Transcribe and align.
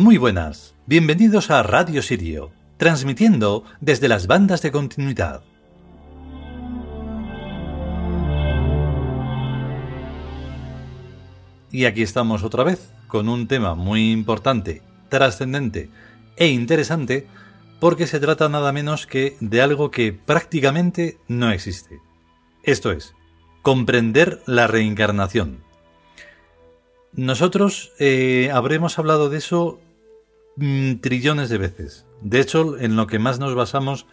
Muy 0.00 0.16
buenas, 0.16 0.74
bienvenidos 0.86 1.50
a 1.50 1.62
Radio 1.62 2.00
Sirio, 2.00 2.52
transmitiendo 2.78 3.64
desde 3.82 4.08
las 4.08 4.26
bandas 4.26 4.62
de 4.62 4.72
continuidad. 4.72 5.42
Y 11.70 11.84
aquí 11.84 12.00
estamos 12.00 12.44
otra 12.44 12.64
vez 12.64 12.94
con 13.08 13.28
un 13.28 13.46
tema 13.46 13.74
muy 13.74 14.10
importante, 14.10 14.80
trascendente 15.10 15.90
e 16.38 16.48
interesante 16.48 17.26
porque 17.78 18.06
se 18.06 18.20
trata 18.20 18.48
nada 18.48 18.72
menos 18.72 19.06
que 19.06 19.36
de 19.40 19.60
algo 19.60 19.90
que 19.90 20.14
prácticamente 20.14 21.18
no 21.28 21.50
existe. 21.50 22.00
Esto 22.62 22.90
es, 22.90 23.14
comprender 23.60 24.40
la 24.46 24.66
reencarnación. 24.66 25.62
Nosotros 27.12 27.92
eh, 27.98 28.50
habremos 28.50 28.98
hablado 28.98 29.28
de 29.28 29.36
eso 29.36 29.78
mm, 30.56 30.96
trillones 30.96 31.48
de 31.48 31.58
veces. 31.58 32.06
De 32.20 32.40
hecho, 32.40 32.78
en 32.78 32.96
lo 32.96 33.06
que 33.06 33.18
más 33.18 33.38
nos 33.38 33.54
basamos, 33.54 34.06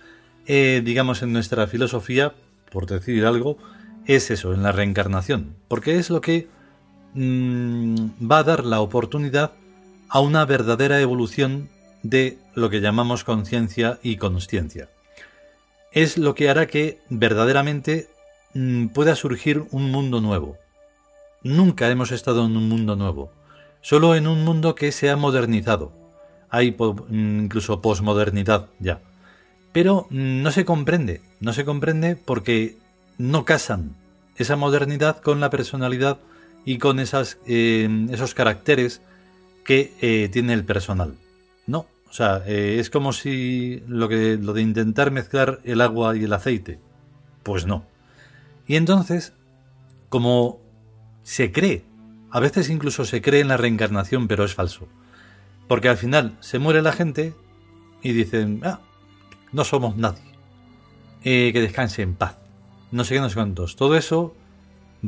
eh, 0.45 0.81
digamos, 0.83 1.21
en 1.21 1.33
nuestra 1.33 1.67
filosofía, 1.67 2.33
por 2.71 2.85
decir 2.85 3.25
algo, 3.25 3.57
es 4.05 4.31
eso, 4.31 4.53
en 4.53 4.63
la 4.63 4.71
reencarnación. 4.71 5.55
Porque 5.67 5.97
es 5.97 6.09
lo 6.09 6.21
que 6.21 6.47
mm, 7.13 7.95
va 8.31 8.39
a 8.39 8.43
dar 8.43 8.65
la 8.65 8.79
oportunidad 8.79 9.51
a 10.09 10.21
una 10.21 10.45
verdadera 10.45 11.01
evolución 11.01 11.69
de 12.03 12.37
lo 12.55 12.69
que 12.69 12.79
llamamos 12.79 13.23
conciencia 13.23 13.99
y 14.01 14.17
consciencia. 14.17 14.89
Es 15.91 16.17
lo 16.17 16.35
que 16.35 16.49
hará 16.49 16.67
que 16.67 16.99
verdaderamente 17.09 18.09
mm, 18.53 18.87
pueda 18.87 19.15
surgir 19.15 19.65
un 19.71 19.91
mundo 19.91 20.21
nuevo. 20.21 20.57
Nunca 21.43 21.89
hemos 21.89 22.11
estado 22.11 22.45
en 22.45 22.55
un 22.57 22.69
mundo 22.69 22.95
nuevo, 22.95 23.31
solo 23.81 24.15
en 24.15 24.27
un 24.27 24.43
mundo 24.43 24.75
que 24.75 24.91
se 24.91 25.09
ha 25.09 25.15
modernizado. 25.15 25.91
Hay 26.49 26.71
mm, 26.71 27.39
incluso 27.43 27.81
posmodernidad 27.81 28.67
ya. 28.79 29.01
Pero 29.73 30.07
mm, 30.09 30.41
no 30.41 30.51
se 30.51 30.65
comprende, 30.65 31.21
no 31.39 31.53
se 31.53 31.65
comprende 31.65 32.15
porque 32.15 32.77
no 33.17 33.45
casan 33.45 33.95
esa 34.35 34.55
modernidad 34.55 35.19
con 35.21 35.39
la 35.39 35.49
personalidad 35.49 36.19
y 36.65 36.77
con 36.77 36.99
esas, 36.99 37.39
eh, 37.47 37.89
esos 38.11 38.33
caracteres 38.33 39.01
que 39.63 39.93
eh, 40.01 40.29
tiene 40.31 40.53
el 40.53 40.65
personal. 40.65 41.15
No, 41.65 41.87
o 42.09 42.13
sea, 42.13 42.43
eh, 42.45 42.77
es 42.79 42.89
como 42.89 43.13
si 43.13 43.83
lo, 43.87 44.07
que, 44.07 44.37
lo 44.37 44.53
de 44.53 44.61
intentar 44.61 45.11
mezclar 45.11 45.59
el 45.63 45.81
agua 45.81 46.15
y 46.15 46.23
el 46.23 46.33
aceite. 46.33 46.79
Pues 47.43 47.65
no. 47.65 47.85
Y 48.65 48.75
entonces, 48.75 49.33
como 50.09 50.59
se 51.23 51.51
cree, 51.51 51.83
a 52.31 52.39
veces 52.39 52.69
incluso 52.69 53.05
se 53.05 53.21
cree 53.21 53.41
en 53.41 53.47
la 53.47 53.57
reencarnación, 53.57 54.27
pero 54.27 54.43
es 54.43 54.53
falso. 54.53 54.87
Porque 55.67 55.89
al 55.89 55.97
final 55.97 56.37
se 56.39 56.59
muere 56.59 56.81
la 56.81 56.91
gente 56.91 57.33
y 58.01 58.13
dicen, 58.13 58.61
ah, 58.63 58.79
no 59.51 59.63
somos 59.63 59.97
nadie. 59.97 60.23
Eh, 61.23 61.51
que 61.51 61.61
descanse 61.61 62.01
en 62.01 62.15
paz. 62.15 62.37
No 62.91 63.03
sé 63.03 63.15
qué, 63.15 63.21
no 63.21 63.29
sé 63.29 63.35
cuántos. 63.35 63.75
Todo 63.75 63.97
eso 63.97 64.33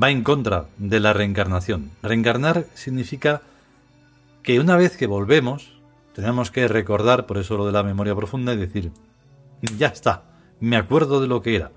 va 0.02 0.10
en 0.10 0.24
contra 0.24 0.68
de 0.78 1.00
la 1.00 1.14
reencarnación. 1.14 1.92
Reencarnar 2.02 2.66
significa 2.74 3.42
que 4.44 4.60
una 4.60 4.76
vez 4.76 4.98
que 4.98 5.08
volvemos, 5.08 5.80
tenemos 6.14 6.52
que 6.52 6.68
recordar, 6.68 7.26
por 7.26 7.38
eso 7.38 7.58
lo 7.58 7.66
de 7.66 7.72
la 7.72 7.84
memoria 7.84 8.16
profunda, 8.16 8.54
y 8.54 8.58
decir, 8.58 8.92
ya 9.78 9.88
está, 9.88 10.24
me 10.60 10.78
acuerdo 10.78 11.22
de 11.22 11.28
lo 11.28 11.42
que 11.42 11.56
era, 11.56 11.72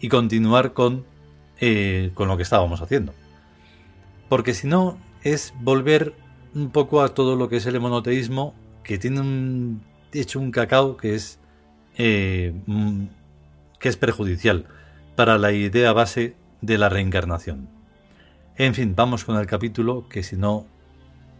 y 0.00 0.08
continuar 0.08 0.72
con, 0.72 1.04
eh, 1.60 2.10
con 2.14 2.28
lo 2.28 2.36
que 2.36 2.42
estábamos 2.42 2.80
haciendo. 2.80 3.14
Porque 4.28 4.54
si 4.54 4.66
no, 4.66 4.98
es 5.22 5.54
volver 5.60 6.14
un 6.54 6.70
poco 6.70 7.02
a 7.02 7.08
todo 7.10 7.36
lo 7.36 7.48
que 7.48 7.56
es 7.56 7.66
el 7.66 7.80
monoteísmo, 7.80 8.54
que 8.82 8.98
tiene 8.98 9.20
un, 9.20 9.82
hecho 10.12 10.40
un 10.40 10.50
cacao 10.50 10.96
que 10.96 11.14
es, 11.14 11.38
eh, 11.96 12.54
mm, 12.66 13.04
que 13.78 13.88
es 13.88 13.96
perjudicial 13.96 14.66
para 15.16 15.38
la 15.38 15.52
idea 15.52 15.92
base 15.92 16.36
de 16.60 16.78
la 16.78 16.88
reencarnación. 16.88 17.68
En 18.56 18.74
fin, 18.74 18.94
vamos 18.96 19.24
con 19.24 19.36
el 19.36 19.46
capítulo, 19.46 20.08
que 20.08 20.22
si 20.22 20.36
no, 20.36 20.66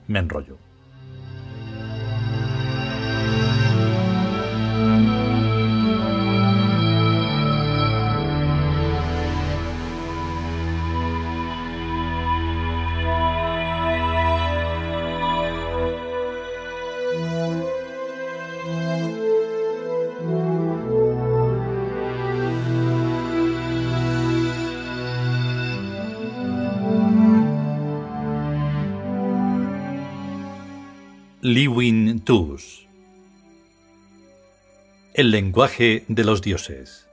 me 0.07 0.19
enrollo. 0.19 0.68
Liwin 31.41 32.19
Tus 32.25 32.89
El 35.15 35.31
lenguaje 35.31 36.05
de 36.09 36.25
los 36.25 36.43
dioses. 36.43 37.07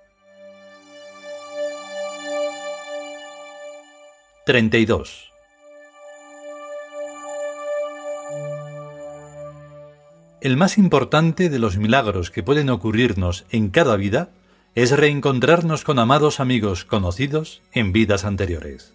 32 4.47 5.29
El 10.41 10.57
más 10.57 10.79
importante 10.79 11.51
de 11.51 11.59
los 11.59 11.77
milagros 11.77 12.31
que 12.31 12.41
pueden 12.41 12.71
ocurrirnos 12.71 13.45
en 13.51 13.69
cada 13.69 13.95
vida 13.95 14.31
es 14.73 14.89
reencontrarnos 14.89 15.83
con 15.83 15.99
amados 15.99 16.39
amigos 16.39 16.83
conocidos 16.83 17.61
en 17.73 17.91
vidas 17.91 18.25
anteriores. 18.25 18.91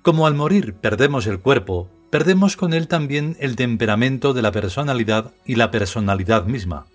Como 0.00 0.26
al 0.26 0.34
morir 0.34 0.72
perdemos 0.76 1.26
el 1.26 1.40
cuerpo 1.40 1.90
perdemos 2.16 2.56
con 2.56 2.72
él 2.72 2.88
también 2.88 3.36
el 3.40 3.56
temperamento 3.56 4.32
de 4.32 4.40
la 4.40 4.50
personalidad 4.50 5.34
y 5.44 5.56
la 5.56 5.70
personalidad 5.70 6.46
misma. 6.46 6.86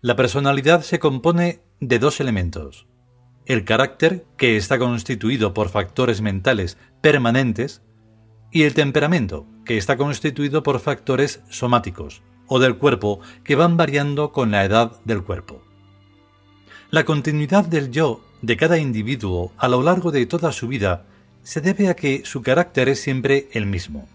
La 0.00 0.14
personalidad 0.14 0.82
se 0.82 1.00
compone 1.00 1.58
de 1.80 1.98
dos 1.98 2.20
elementos. 2.20 2.86
El 3.46 3.64
carácter, 3.64 4.26
que 4.36 4.56
está 4.56 4.78
constituido 4.78 5.54
por 5.54 5.70
factores 5.70 6.20
mentales 6.20 6.78
permanentes, 7.00 7.82
y 8.52 8.62
el 8.62 8.74
temperamento, 8.74 9.44
que 9.64 9.76
está 9.76 9.96
constituido 9.96 10.62
por 10.62 10.78
factores 10.78 11.40
somáticos, 11.50 12.22
o 12.46 12.60
del 12.60 12.76
cuerpo, 12.78 13.18
que 13.42 13.56
van 13.56 13.76
variando 13.76 14.30
con 14.30 14.52
la 14.52 14.64
edad 14.64 14.92
del 15.04 15.24
cuerpo. 15.24 15.64
La 16.90 17.02
continuidad 17.04 17.64
del 17.64 17.90
yo 17.90 18.20
de 18.40 18.56
cada 18.56 18.78
individuo 18.78 19.50
a 19.58 19.66
lo 19.66 19.82
largo 19.82 20.12
de 20.12 20.26
toda 20.26 20.52
su 20.52 20.68
vida 20.68 21.06
se 21.42 21.60
debe 21.60 21.88
a 21.88 21.96
que 21.96 22.22
su 22.24 22.42
carácter 22.42 22.88
es 22.88 23.00
siempre 23.00 23.48
el 23.52 23.66
mismo. 23.66 24.08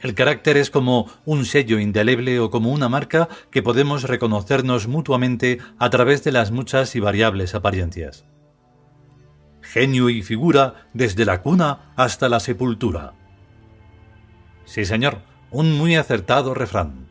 El 0.00 0.14
carácter 0.14 0.56
es 0.56 0.68
como 0.70 1.08
un 1.24 1.44
sello 1.44 1.78
indeleble 1.78 2.40
o 2.40 2.50
como 2.50 2.72
una 2.72 2.88
marca 2.88 3.28
que 3.52 3.62
podemos 3.62 4.02
reconocernos 4.02 4.88
mutuamente 4.88 5.58
a 5.78 5.90
través 5.90 6.24
de 6.24 6.32
las 6.32 6.50
muchas 6.50 6.96
y 6.96 7.00
variables 7.00 7.54
apariencias. 7.54 8.24
Genio 9.60 10.10
y 10.10 10.22
figura 10.22 10.88
desde 10.92 11.24
la 11.24 11.40
cuna 11.40 11.92
hasta 11.94 12.28
la 12.28 12.40
sepultura. 12.40 13.12
Sí, 14.64 14.84
señor, 14.84 15.22
un 15.52 15.72
muy 15.78 15.94
acertado 15.94 16.52
refrán. 16.52 17.06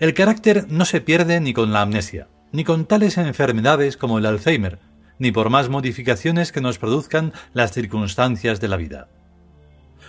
El 0.00 0.12
carácter 0.12 0.66
no 0.68 0.84
se 0.84 1.00
pierde 1.00 1.40
ni 1.40 1.54
con 1.54 1.72
la 1.72 1.80
amnesia, 1.80 2.28
ni 2.52 2.62
con 2.62 2.84
tales 2.84 3.16
enfermedades 3.16 3.96
como 3.96 4.18
el 4.18 4.26
Alzheimer, 4.26 4.78
ni 5.18 5.32
por 5.32 5.50
más 5.50 5.68
modificaciones 5.68 6.52
que 6.52 6.60
nos 6.60 6.78
produzcan 6.78 7.32
las 7.52 7.72
circunstancias 7.72 8.60
de 8.60 8.68
la 8.68 8.76
vida. 8.76 9.08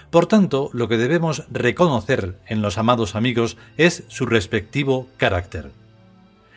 Por 0.09 0.25
tanto, 0.25 0.69
lo 0.73 0.87
que 0.87 0.97
debemos 0.97 1.45
reconocer 1.51 2.39
en 2.47 2.61
los 2.61 2.77
amados 2.77 3.15
amigos 3.15 3.57
es 3.77 4.03
su 4.07 4.25
respectivo 4.25 5.07
carácter. 5.17 5.71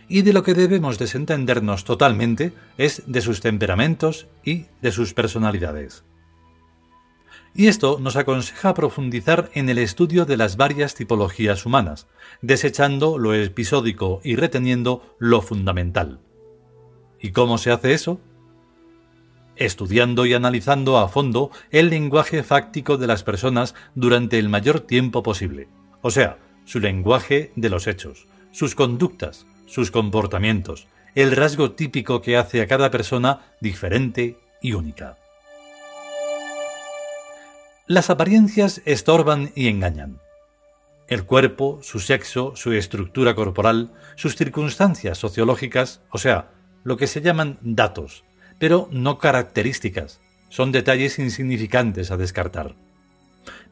Y 0.09 0.23
de 0.23 0.33
lo 0.33 0.43
que 0.43 0.55
debemos 0.55 0.99
desentendernos 0.99 1.85
totalmente 1.85 2.53
es 2.79 3.03
de 3.07 3.21
sus 3.21 3.41
temperamentos 3.41 4.27
y 4.45 4.67
de 4.81 4.93
sus 4.93 5.15
personalidades. 5.15 6.05
Y 7.55 7.67
esto 7.67 7.99
nos 8.01 8.17
aconseja 8.17 8.73
profundizar 8.73 9.51
en 9.53 9.69
el 9.69 9.77
estudio 9.77 10.25
de 10.25 10.39
las 10.39 10.57
varias 10.57 10.95
tipologías 10.95 11.67
humanas, 11.67 12.07
desechando 12.41 13.19
lo 13.19 13.35
episódico 13.35 14.23
y 14.25 14.37
reteniendo 14.37 15.15
lo 15.19 15.43
fundamental. 15.43 16.21
¿Y 17.21 17.33
cómo 17.33 17.59
se 17.59 17.71
hace 17.71 17.93
eso? 17.93 18.21
Estudiando 19.65 20.27
y 20.27 20.35
analizando 20.35 20.99
a 20.99 21.09
fondo 21.09 21.51
el 21.71 21.91
lenguaje 21.91 22.43
fáctico 22.43 22.97
de 22.97 23.07
las 23.07 23.23
personas 23.23 23.75
durante 23.95 24.39
el 24.39 24.49
mayor 24.49 24.81
tiempo 24.81 25.23
posible, 25.23 25.69
o 26.01 26.11
sea, 26.11 26.39
su 26.65 26.81
lenguaje 26.81 27.53
de 27.57 27.71
los 27.71 27.87
hechos, 27.87 28.27
sus 28.51 28.75
conductas, 28.75 29.47
sus 29.67 29.91
comportamientos, 29.91 30.87
el 31.15 31.33
rasgo 31.33 31.73
típico 31.73 32.23
que 32.23 32.37
hace 32.37 32.63
a 32.63 32.67
cada 32.67 32.91
persona 32.91 33.41
diferente 33.61 34.39
y 34.61 34.73
única. 34.75 35.19
Las 37.87 38.11
apariencias 38.11 38.81
estorban 38.85 39.51
y 39.55 39.69
engañan. 39.69 40.19
el 41.09 41.27
cuerpo, 41.27 41.79
su 41.83 42.01
sexo, 42.01 42.55
su 42.57 42.73
estructura 42.73 43.35
corporal, 43.35 43.93
sus 44.17 44.35
circunstancias 44.37 45.19
sociológicas, 45.19 46.01
o 46.11 46.17
sea, 46.17 46.53
lo 46.85 46.97
que 46.97 47.07
se 47.07 47.21
llaman 47.21 47.59
datos, 47.61 48.25
pero 48.63 48.89
no 48.93 49.19
características, 49.19 50.21
son 50.49 50.71
detalles 50.71 51.19
insignificantes 51.19 52.13
a 52.13 52.17
descartar. 52.17 52.77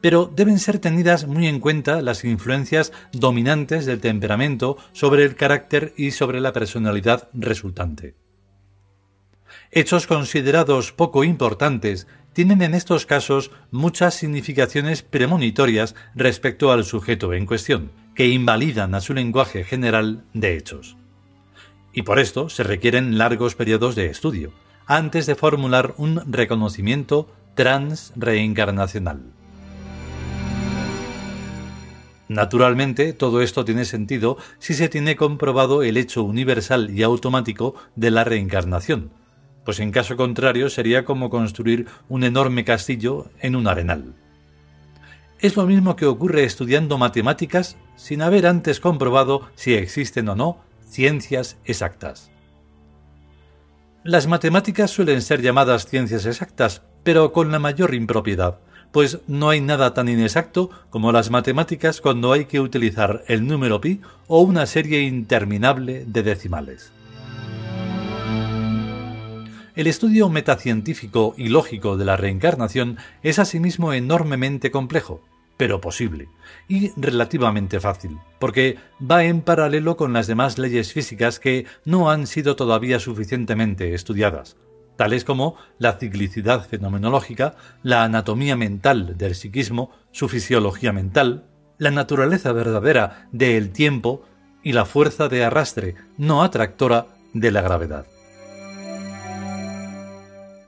Pero 0.01 0.25
deben 0.25 0.59
ser 0.59 0.79
tenidas 0.79 1.27
muy 1.27 1.47
en 1.47 1.61
cuenta 1.61 2.01
las 2.01 2.25
influencias 2.25 2.91
dominantes 3.13 3.85
del 3.85 4.01
temperamento 4.01 4.75
sobre 4.91 5.23
el 5.23 5.35
carácter 5.37 5.93
y 5.95 6.11
sobre 6.11 6.41
la 6.41 6.51
personalidad 6.51 7.29
resultante. 7.33 8.15
Hechos 9.71 10.07
considerados 10.07 10.91
poco 10.91 11.23
importantes 11.23 12.05
tienen 12.33 12.61
en 12.61 12.73
estos 12.73 13.05
casos 13.05 13.49
muchas 13.71 14.15
significaciones 14.15 15.03
premonitorias 15.03 15.95
respecto 16.15 16.69
al 16.69 16.83
sujeto 16.83 17.31
en 17.31 17.45
cuestión, 17.45 17.93
que 18.13 18.27
invalidan 18.27 18.93
a 18.93 18.99
su 18.99 19.13
lenguaje 19.13 19.63
general 19.63 20.25
de 20.33 20.57
hechos. 20.57 20.97
Y 21.93 22.01
por 22.01 22.19
esto 22.19 22.49
se 22.49 22.63
requieren 22.63 23.17
largos 23.17 23.55
periodos 23.55 23.95
de 23.95 24.07
estudio, 24.07 24.51
antes 24.85 25.25
de 25.25 25.35
formular 25.35 25.93
un 25.97 26.21
reconocimiento 26.31 27.29
transreencarnacional. 27.55 29.21
Naturalmente, 32.27 33.11
todo 33.11 33.41
esto 33.41 33.65
tiene 33.65 33.83
sentido 33.83 34.37
si 34.57 34.73
se 34.73 34.87
tiene 34.87 35.17
comprobado 35.17 35.83
el 35.83 35.97
hecho 35.97 36.23
universal 36.23 36.89
y 36.89 37.03
automático 37.03 37.75
de 37.97 38.09
la 38.09 38.23
reencarnación, 38.23 39.11
pues 39.65 39.81
en 39.81 39.91
caso 39.91 40.15
contrario 40.15 40.69
sería 40.69 41.03
como 41.03 41.29
construir 41.29 41.87
un 42.07 42.23
enorme 42.23 42.63
castillo 42.63 43.29
en 43.41 43.57
un 43.57 43.67
arenal. 43.67 44.13
Es 45.39 45.57
lo 45.57 45.65
mismo 45.65 45.95
que 45.95 46.05
ocurre 46.05 46.43
estudiando 46.43 46.97
matemáticas 46.97 47.75
sin 47.97 48.21
haber 48.21 48.45
antes 48.45 48.79
comprobado 48.79 49.49
si 49.55 49.73
existen 49.73 50.29
o 50.29 50.35
no 50.35 50.59
ciencias 50.87 51.57
exactas. 51.65 52.31
Las 54.03 54.25
matemáticas 54.25 54.89
suelen 54.89 55.21
ser 55.21 55.43
llamadas 55.43 55.85
ciencias 55.85 56.25
exactas, 56.25 56.81
pero 57.03 57.31
con 57.31 57.51
la 57.51 57.59
mayor 57.59 57.93
impropiedad, 57.93 58.57
pues 58.91 59.19
no 59.27 59.51
hay 59.51 59.61
nada 59.61 59.93
tan 59.93 60.09
inexacto 60.09 60.71
como 60.89 61.11
las 61.11 61.29
matemáticas 61.29 62.01
cuando 62.01 62.33
hay 62.33 62.45
que 62.45 62.59
utilizar 62.59 63.23
el 63.27 63.45
número 63.45 63.79
pi 63.79 64.01
o 64.25 64.41
una 64.41 64.65
serie 64.65 65.01
interminable 65.01 66.03
de 66.07 66.23
decimales. 66.23 66.91
El 69.75 69.85
estudio 69.85 70.29
metacientífico 70.29 71.35
y 71.37 71.49
lógico 71.49 71.95
de 71.95 72.05
la 72.05 72.17
reencarnación 72.17 72.97
es 73.21 73.37
asimismo 73.37 73.93
enormemente 73.93 74.71
complejo, 74.71 75.21
pero 75.61 75.79
posible, 75.79 76.27
y 76.67 76.89
relativamente 76.99 77.79
fácil, 77.79 78.17
porque 78.39 78.79
va 78.99 79.25
en 79.25 79.41
paralelo 79.41 79.95
con 79.95 80.11
las 80.11 80.25
demás 80.25 80.57
leyes 80.57 80.91
físicas 80.91 81.39
que 81.39 81.67
no 81.85 82.09
han 82.09 82.25
sido 82.25 82.55
todavía 82.55 82.99
suficientemente 82.99 83.93
estudiadas, 83.93 84.57
tales 84.95 85.23
como 85.23 85.57
la 85.77 85.99
ciclicidad 85.99 86.67
fenomenológica, 86.67 87.57
la 87.83 88.03
anatomía 88.03 88.55
mental 88.55 89.19
del 89.19 89.35
psiquismo, 89.35 89.91
su 90.11 90.29
fisiología 90.29 90.93
mental, 90.93 91.45
la 91.77 91.91
naturaleza 91.91 92.51
verdadera 92.53 93.27
del 93.31 93.69
tiempo 93.69 94.25
y 94.63 94.73
la 94.73 94.85
fuerza 94.85 95.29
de 95.29 95.43
arrastre 95.43 95.93
no 96.17 96.41
atractora 96.41 97.05
de 97.35 97.51
la 97.51 97.61
gravedad. 97.61 98.07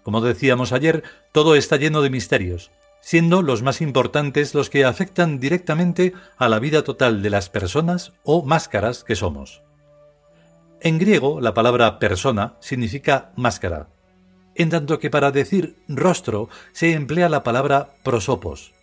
Como 0.03 0.21
decíamos 0.21 0.71
ayer, 0.71 1.03
todo 1.31 1.55
está 1.55 1.77
lleno 1.77 2.03
de 2.03 2.11
misterios, 2.11 2.69
siendo 3.03 3.41
los 3.41 3.63
más 3.63 3.81
importantes 3.81 4.55
los 4.55 4.69
que 4.69 4.85
afectan 4.85 5.38
directamente 5.38 6.13
a 6.38 6.47
la 6.47 6.59
vida 6.59 6.85
total 6.85 7.21
de 7.21 7.29
las 7.29 7.50
personas 7.50 8.13
o 8.23 8.45
máscaras 8.45 9.03
que 9.03 9.17
somos. 9.17 9.61
En 10.79 11.00
griego, 11.00 11.41
la 11.41 11.53
palabra 11.53 12.00
persona 12.00 12.55
significa 12.61 13.33
máscara, 13.35 13.89
en 14.55 14.69
tanto 14.69 15.00
que 15.00 15.09
para 15.09 15.31
decir 15.31 15.75
rostro 15.89 16.47
se 16.71 16.94
emplea 16.94 17.27
la 17.27 17.44
palabra 17.44 17.89
prosopos. 18.03 18.73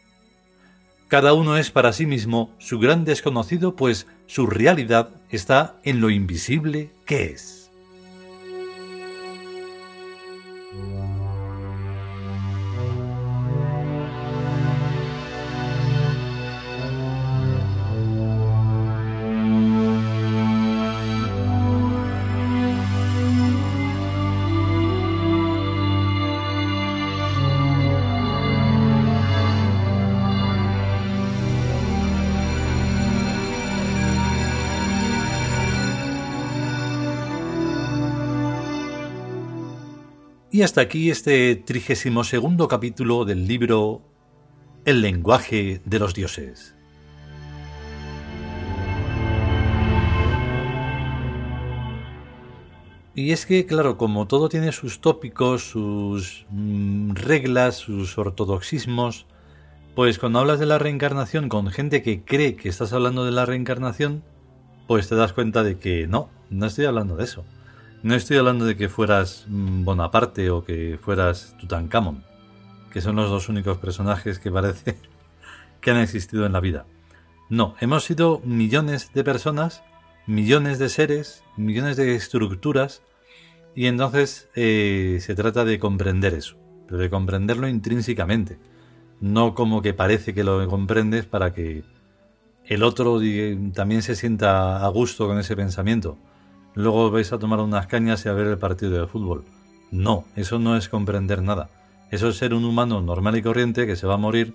Cada 1.08 1.32
uno 1.32 1.56
es 1.56 1.70
para 1.70 1.94
sí 1.94 2.04
mismo 2.04 2.54
su 2.58 2.78
gran 2.78 3.06
desconocido, 3.06 3.74
pues 3.74 4.06
su 4.26 4.46
realidad 4.46 5.08
está 5.30 5.80
en 5.82 6.02
lo 6.02 6.10
invisible 6.10 6.90
que 7.06 7.32
es. 7.32 7.70
Y 40.52 40.62
hasta 40.62 40.80
aquí 40.80 41.10
este 41.10 41.54
trigésimo 41.54 42.24
segundo 42.24 42.66
capítulo 42.66 43.24
del 43.24 43.46
libro 43.46 44.02
El 44.84 45.00
lenguaje 45.00 45.80
de 45.84 45.98
los 46.00 46.12
dioses. 46.12 46.74
Y 53.14 53.30
es 53.30 53.46
que, 53.46 53.64
claro, 53.64 53.96
como 53.96 54.26
todo 54.26 54.48
tiene 54.48 54.72
sus 54.72 55.00
tópicos, 55.00 55.70
sus 55.70 56.46
mm, 56.50 57.12
reglas, 57.12 57.76
sus 57.76 58.18
ortodoxismos, 58.18 59.26
pues 59.94 60.18
cuando 60.18 60.40
hablas 60.40 60.58
de 60.58 60.66
la 60.66 60.80
reencarnación 60.80 61.48
con 61.48 61.68
gente 61.68 62.02
que 62.02 62.24
cree 62.24 62.56
que 62.56 62.68
estás 62.68 62.92
hablando 62.92 63.24
de 63.24 63.30
la 63.30 63.46
reencarnación, 63.46 64.24
pues 64.88 65.08
te 65.08 65.14
das 65.14 65.32
cuenta 65.32 65.62
de 65.62 65.78
que 65.78 66.08
no, 66.08 66.28
no 66.50 66.66
estoy 66.66 66.86
hablando 66.86 67.14
de 67.14 67.22
eso. 67.22 67.44
No 68.02 68.14
estoy 68.14 68.38
hablando 68.38 68.64
de 68.64 68.78
que 68.78 68.88
fueras 68.88 69.44
mm, 69.46 69.84
Bonaparte 69.84 70.48
o 70.50 70.64
que 70.64 70.98
fueras 71.02 71.54
Tutankamón, 71.60 72.24
que 72.90 73.02
son 73.02 73.16
los 73.16 73.28
dos 73.28 73.50
únicos 73.50 73.76
personajes 73.76 74.38
que 74.38 74.50
parece 74.50 74.96
que 75.82 75.90
han 75.90 75.98
existido 75.98 76.46
en 76.46 76.54
la 76.54 76.60
vida. 76.60 76.86
No, 77.50 77.74
hemos 77.78 78.04
sido 78.04 78.40
millones 78.42 79.12
de 79.12 79.22
personas, 79.22 79.82
millones 80.26 80.78
de 80.78 80.88
seres, 80.88 81.44
millones 81.58 81.98
de 81.98 82.14
estructuras, 82.14 83.02
y 83.74 83.86
entonces 83.86 84.48
eh, 84.54 85.18
se 85.20 85.34
trata 85.34 85.66
de 85.66 85.78
comprender 85.78 86.32
eso, 86.32 86.56
pero 86.86 87.02
de 87.02 87.10
comprenderlo 87.10 87.68
intrínsecamente, 87.68 88.58
no 89.20 89.54
como 89.54 89.82
que 89.82 89.92
parece 89.92 90.32
que 90.32 90.42
lo 90.42 90.66
comprendes 90.68 91.26
para 91.26 91.52
que 91.52 91.84
el 92.64 92.82
otro 92.82 93.20
también 93.74 94.00
se 94.00 94.16
sienta 94.16 94.84
a 94.84 94.88
gusto 94.88 95.26
con 95.26 95.38
ese 95.38 95.54
pensamiento 95.54 96.16
luego 96.74 97.10
vais 97.10 97.32
a 97.32 97.38
tomar 97.38 97.60
unas 97.60 97.86
cañas 97.86 98.24
y 98.24 98.28
a 98.28 98.32
ver 98.32 98.46
el 98.46 98.58
partido 98.58 99.00
de 99.00 99.06
fútbol. 99.06 99.44
No, 99.90 100.24
eso 100.36 100.58
no 100.58 100.76
es 100.76 100.88
comprender 100.88 101.42
nada. 101.42 101.68
Eso 102.10 102.28
es 102.28 102.36
ser 102.36 102.54
un 102.54 102.64
humano 102.64 103.00
normal 103.00 103.36
y 103.36 103.42
corriente 103.42 103.86
que 103.86 103.96
se 103.96 104.06
va 104.06 104.14
a 104.14 104.18
morir 104.18 104.54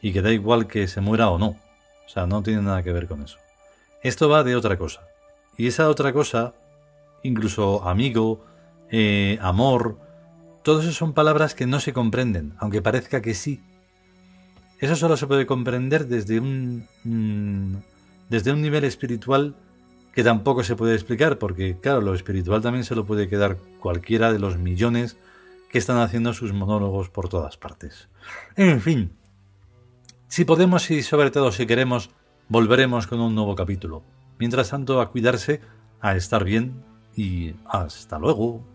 y 0.00 0.12
que 0.12 0.22
da 0.22 0.32
igual 0.32 0.66
que 0.66 0.86
se 0.88 1.00
muera 1.00 1.30
o 1.30 1.38
no. 1.38 1.56
O 2.06 2.08
sea, 2.08 2.26
no 2.26 2.42
tiene 2.42 2.62
nada 2.62 2.82
que 2.82 2.92
ver 2.92 3.06
con 3.06 3.22
eso. 3.22 3.38
Esto 4.02 4.28
va 4.28 4.44
de 4.44 4.56
otra 4.56 4.76
cosa. 4.76 5.00
Y 5.56 5.66
esa 5.66 5.88
otra 5.88 6.12
cosa, 6.12 6.54
incluso 7.22 7.88
amigo, 7.88 8.44
eh, 8.90 9.38
amor, 9.40 9.98
todos 10.62 10.84
eso 10.84 10.92
son 10.92 11.12
palabras 11.12 11.54
que 11.54 11.66
no 11.66 11.80
se 11.80 11.92
comprenden, 11.92 12.54
aunque 12.58 12.82
parezca 12.82 13.22
que 13.22 13.34
sí. 13.34 13.62
Eso 14.80 14.96
solo 14.96 15.16
se 15.16 15.26
puede 15.26 15.46
comprender 15.46 16.06
desde 16.06 16.40
un, 16.40 16.86
mm, 17.04 17.76
desde 18.28 18.52
un 18.52 18.60
nivel 18.60 18.84
espiritual 18.84 19.54
que 20.14 20.22
tampoco 20.22 20.62
se 20.62 20.76
puede 20.76 20.94
explicar, 20.94 21.38
porque 21.38 21.78
claro, 21.80 22.00
lo 22.00 22.14
espiritual 22.14 22.62
también 22.62 22.84
se 22.84 22.94
lo 22.94 23.04
puede 23.04 23.28
quedar 23.28 23.56
cualquiera 23.80 24.32
de 24.32 24.38
los 24.38 24.58
millones 24.58 25.16
que 25.70 25.78
están 25.78 25.98
haciendo 25.98 26.32
sus 26.32 26.52
monólogos 26.52 27.10
por 27.10 27.28
todas 27.28 27.56
partes. 27.56 28.08
En 28.56 28.80
fin, 28.80 29.12
si 30.28 30.44
podemos 30.44 30.90
y 30.90 31.02
sobre 31.02 31.30
todo 31.30 31.50
si 31.50 31.66
queremos, 31.66 32.10
volveremos 32.48 33.06
con 33.06 33.20
un 33.20 33.34
nuevo 33.34 33.54
capítulo. 33.54 34.02
Mientras 34.38 34.70
tanto, 34.70 35.00
a 35.00 35.10
cuidarse, 35.10 35.60
a 36.00 36.16
estar 36.16 36.44
bien 36.44 36.82
y 37.16 37.54
hasta 37.66 38.18
luego. 38.18 38.73